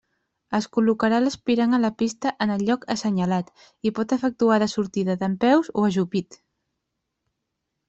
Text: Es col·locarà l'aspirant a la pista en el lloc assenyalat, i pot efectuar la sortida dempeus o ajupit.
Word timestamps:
Es 0.59 0.67
col·locarà 0.77 1.19
l'aspirant 1.25 1.77
a 1.77 1.79
la 1.83 1.91
pista 1.99 2.31
en 2.45 2.53
el 2.55 2.63
lloc 2.69 2.87
assenyalat, 2.95 3.53
i 3.89 3.93
pot 4.01 4.17
efectuar 4.19 4.59
la 4.65 4.71
sortida 4.75 5.19
dempeus 5.27 5.73
o 5.83 5.87
ajupit. 5.93 6.41